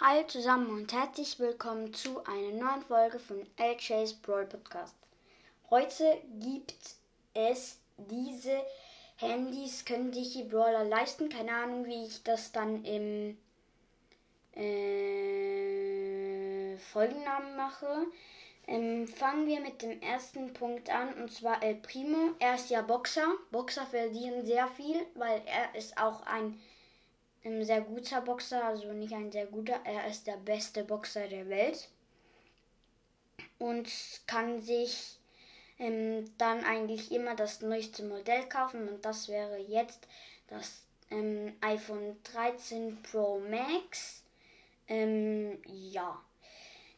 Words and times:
Hi 0.00 0.26
zusammen 0.26 0.70
und 0.70 0.92
herzlich 0.92 1.38
willkommen 1.38 1.94
zu 1.94 2.24
einer 2.24 2.50
neuen 2.50 2.82
Folge 2.82 3.20
von 3.20 3.46
LJ's 3.56 4.14
Brawl 4.14 4.44
Podcast. 4.44 4.96
Heute 5.70 6.20
gibt 6.40 6.74
es 7.32 7.78
diese 7.96 8.60
Handys, 9.18 9.84
können 9.84 10.12
sich 10.12 10.32
die 10.32 10.42
Brawler 10.42 10.82
leisten. 10.82 11.28
Keine 11.28 11.52
Ahnung, 11.52 11.86
wie 11.86 12.06
ich 12.06 12.24
das 12.24 12.50
dann 12.50 12.84
im 12.84 13.38
äh, 14.60 15.06
Folgennamen 16.92 17.56
mache. 17.56 18.08
Ähm, 18.66 19.06
fangen 19.06 19.46
wir 19.46 19.60
mit 19.60 19.80
dem 19.80 20.02
ersten 20.02 20.52
Punkt 20.54 20.90
an 20.90 21.14
und 21.14 21.32
zwar 21.32 21.62
El 21.62 21.76
Primo. 21.76 22.32
Er 22.40 22.56
ist 22.56 22.68
ja 22.68 22.82
Boxer. 22.82 23.28
Boxer 23.52 23.86
verdienen 23.86 24.44
sehr 24.44 24.66
viel, 24.66 25.06
weil 25.14 25.40
er 25.46 25.78
ist 25.78 25.96
auch 25.98 26.26
ein 26.26 26.60
ein 27.44 27.64
sehr 27.64 27.82
guter 27.82 28.20
Boxer, 28.22 28.64
also 28.64 28.92
nicht 28.92 29.12
ein 29.12 29.30
sehr 29.30 29.46
guter, 29.46 29.80
er 29.84 30.06
ist 30.06 30.26
der 30.26 30.36
beste 30.36 30.84
Boxer 30.84 31.28
der 31.28 31.48
Welt 31.48 31.88
und 33.58 33.88
kann 34.26 34.60
sich 34.60 35.18
ähm, 35.78 36.30
dann 36.38 36.64
eigentlich 36.64 37.12
immer 37.12 37.34
das 37.34 37.60
neueste 37.60 38.04
Modell 38.04 38.48
kaufen 38.48 38.88
und 38.88 39.04
das 39.04 39.28
wäre 39.28 39.58
jetzt 39.58 40.06
das 40.48 40.84
ähm, 41.10 41.52
iPhone 41.60 42.16
13 42.32 43.02
Pro 43.02 43.40
Max. 43.40 44.22
Ähm, 44.88 45.58
ja. 45.66 46.20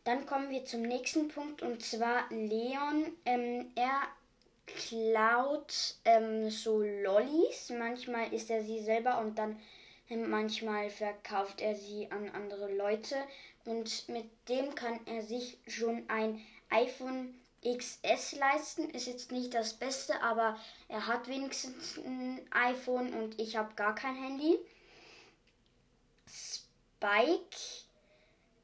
Dann 0.04 0.26
kommen 0.26 0.50
wir 0.50 0.64
zum 0.64 0.82
nächsten 0.82 1.28
Punkt 1.28 1.62
und 1.62 1.82
zwar 1.82 2.30
Leon. 2.30 3.12
Ähm, 3.24 3.72
er 3.74 4.02
klaut 4.66 5.96
ähm, 6.04 6.50
so 6.50 6.80
Lollis. 6.80 7.70
Manchmal 7.70 8.32
ist 8.32 8.50
er 8.50 8.62
sie 8.62 8.80
selber 8.80 9.18
und 9.18 9.38
dann 9.38 9.58
Manchmal 10.08 10.90
verkauft 10.90 11.60
er 11.60 11.74
sie 11.74 12.08
an 12.10 12.28
andere 12.28 12.72
Leute 12.72 13.16
und 13.64 14.08
mit 14.08 14.26
dem 14.48 14.74
kann 14.74 15.00
er 15.06 15.22
sich 15.22 15.58
schon 15.66 16.08
ein 16.08 16.40
iPhone 16.70 17.34
XS 17.64 18.36
leisten. 18.36 18.90
Ist 18.90 19.08
jetzt 19.08 19.32
nicht 19.32 19.52
das 19.52 19.74
Beste, 19.74 20.22
aber 20.22 20.58
er 20.88 21.08
hat 21.08 21.26
wenigstens 21.26 21.98
ein 21.98 22.40
iPhone 22.52 23.12
und 23.14 23.40
ich 23.40 23.56
habe 23.56 23.74
gar 23.74 23.96
kein 23.96 24.14
Handy. 24.14 24.58
Spike. 26.28 27.56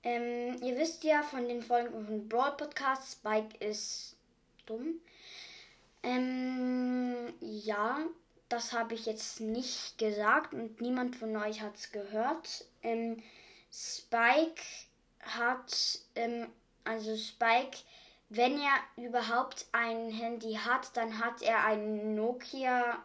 Ähm, 0.04 0.62
ihr 0.62 0.76
wisst 0.76 1.02
ja 1.04 1.22
von 1.22 1.48
den 1.48 1.62
Folgen 1.62 2.06
von 2.06 2.28
Broad 2.28 2.56
Podcast, 2.56 3.12
Spike 3.12 3.56
ist 3.64 4.16
dumm. 4.66 5.00
Ähm, 6.02 7.32
ja, 7.40 7.98
das 8.52 8.74
habe 8.74 8.94
ich 8.94 9.06
jetzt 9.06 9.40
nicht 9.40 9.96
gesagt 9.96 10.52
und 10.52 10.80
niemand 10.80 11.16
von 11.16 11.34
euch 11.36 11.62
hat 11.62 11.74
es 11.74 11.90
gehört. 11.90 12.66
Ähm, 12.82 13.22
Spike 13.72 14.62
hat, 15.20 16.00
ähm, 16.16 16.48
also 16.84 17.16
Spike, 17.16 17.78
wenn 18.28 18.60
er 18.60 19.04
überhaupt 19.04 19.66
ein 19.72 20.10
Handy 20.10 20.54
hat, 20.54 20.94
dann 20.96 21.18
hat 21.18 21.40
er 21.40 21.64
ein 21.64 22.14
Nokia. 22.14 23.02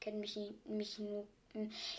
Kenn 0.00 0.18
mich, 0.18 0.38
mich, 0.64 1.00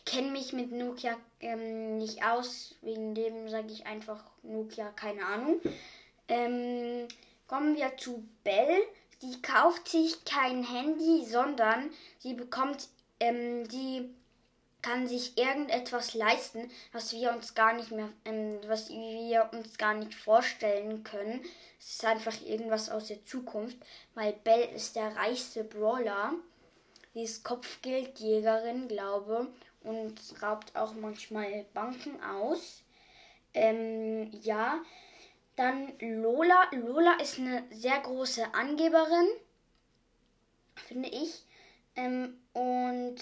kenn 0.05 0.33
mich 0.33 0.51
mit 0.51 0.73
Nokia 0.73 1.17
ähm, 1.39 1.97
nicht 1.97 2.25
aus, 2.25 2.75
wegen 2.81 3.15
dem 3.15 3.47
sage 3.47 3.71
ich 3.71 3.85
einfach 3.85 4.21
Nokia, 4.43 4.89
keine 4.91 5.25
Ahnung. 5.25 5.61
Ähm, 6.27 7.07
kommen 7.47 7.77
wir 7.77 7.95
zu 7.95 8.27
Bell 8.43 8.81
sie 9.19 9.41
kauft 9.41 9.87
sich 9.87 10.23
kein 10.25 10.63
Handy, 10.63 11.25
sondern 11.25 11.89
sie 12.19 12.33
bekommt, 12.33 12.87
ähm, 13.19 13.67
die 13.69 14.09
kann 14.81 15.07
sich 15.07 15.35
irgendetwas 15.35 16.13
leisten, 16.13 16.69
was 16.91 17.11
wir 17.11 17.31
uns 17.31 17.55
gar 17.55 17.73
nicht 17.73 17.89
mehr, 17.89 18.09
ähm, 18.23 18.59
was 18.67 18.89
wir 18.89 19.49
uns 19.51 19.79
gar 19.79 19.95
nicht 19.95 20.13
vorstellen 20.13 21.03
können. 21.03 21.43
Es 21.79 21.95
ist 21.95 22.05
einfach 22.05 22.39
irgendwas 22.41 22.91
aus 22.91 23.07
der 23.07 23.23
Zukunft, 23.25 23.77
weil 24.13 24.33
Belle 24.43 24.69
ist 24.71 24.95
der 24.95 25.15
reichste 25.15 25.63
Brawler. 25.63 26.33
Sie 27.15 27.23
ist 27.23 27.43
Kopfgeldjägerin, 27.43 28.87
glaube, 28.87 29.47
und 29.83 30.19
raubt 30.41 30.75
auch 30.75 30.93
manchmal 30.93 31.65
Banken 31.73 32.21
aus. 32.21 32.83
Ähm, 33.55 34.29
ja, 34.43 34.81
dann 35.55 35.93
Lola. 35.99 36.69
Lola 36.71 37.13
ist 37.21 37.39
eine 37.39 37.63
sehr 37.71 37.99
große 37.99 38.53
Angeberin, 38.53 39.27
finde 40.87 41.09
ich. 41.09 41.43
Ähm, 41.95 42.37
und 42.53 43.17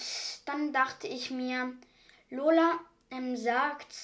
dann 0.46 0.72
dachte 0.72 1.06
ich 1.06 1.30
mir, 1.30 1.72
Lola 2.30 2.80
ähm, 3.10 3.36
sagt, 3.36 3.94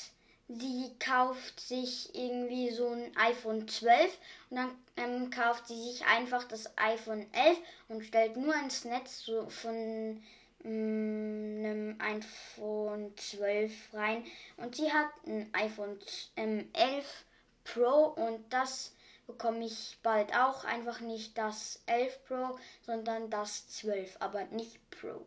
sie 0.49 0.93
kauft 0.99 1.61
sich 1.61 2.15
irgendwie 2.15 2.71
so 2.71 2.89
ein 2.89 3.17
iPhone 3.17 3.67
12 3.67 4.19
und 4.51 4.57
dann 4.57 4.71
ähm, 4.97 5.31
kauft 5.31 5.69
sie 5.69 5.81
sich 5.81 6.07
einfach 6.07 6.45
das 6.45 6.77
iPhone 6.79 7.27
11 7.33 7.59
und 7.89 8.05
stellt 8.05 8.37
nur 8.37 8.55
ins 8.55 8.85
Netz 8.85 9.25
so 9.25 9.49
von 9.49 10.23
mm, 10.63 11.65
einem 11.65 11.99
iPhone 12.01 13.17
12 13.17 13.73
rein. 13.93 14.25
Und 14.57 14.77
sie 14.77 14.93
hat 14.93 15.11
ein 15.27 15.51
iPhone 15.53 15.99
ähm, 16.37 16.69
11 16.73 17.25
Pro 17.65 18.07
und 18.07 18.53
das 18.53 18.95
bekomme 19.27 19.65
ich 19.65 19.99
bald 20.03 20.35
auch. 20.35 20.65
Einfach 20.65 21.01
nicht 21.01 21.39
das 21.39 21.81
11 21.87 22.25
Pro, 22.27 22.59
sondern 22.83 23.31
das 23.31 23.69
12, 23.69 24.17
aber 24.21 24.45
nicht 24.47 24.79
Pro. 24.91 25.27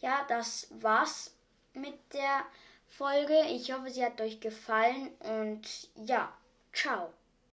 Ja, 0.00 0.24
das 0.28 0.68
war's 0.70 1.34
mit 1.72 1.98
der 2.12 2.44
Folge. 2.88 3.38
Ich 3.48 3.72
hoffe, 3.72 3.90
sie 3.90 4.04
hat 4.04 4.20
euch 4.20 4.40
gefallen 4.40 5.08
und 5.20 5.88
ja, 5.96 6.32
ciao. 6.72 7.12